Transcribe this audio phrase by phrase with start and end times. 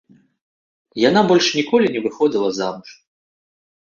[1.09, 2.89] Яна больш ніколі не выходзіла замуж.